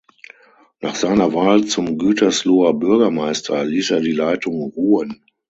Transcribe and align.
Nach 0.79 0.95
seiner 0.95 1.31
Wahl 1.35 1.65
zum 1.67 1.99
Gütersloher 1.99 2.73
Bürgermeister 2.73 3.63
ließ 3.65 3.91
er 3.91 3.99
die 4.01 4.13
Leitung 4.13 4.71
ruhen. 4.71 5.23